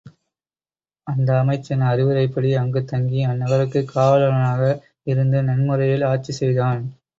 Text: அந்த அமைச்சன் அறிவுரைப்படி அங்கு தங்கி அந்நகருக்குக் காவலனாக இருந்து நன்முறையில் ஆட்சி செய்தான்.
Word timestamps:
அந்த 1.07 1.37
அமைச்சன் 1.39 1.83
அறிவுரைப்படி 1.83 2.55
அங்கு 2.55 2.81
தங்கி 2.85 3.21
அந்நகருக்குக் 3.25 3.91
காவலனாக 3.93 4.73
இருந்து 5.07 5.43
நன்முறையில் 5.43 6.09
ஆட்சி 6.11 6.31
செய்தான். 6.33 6.83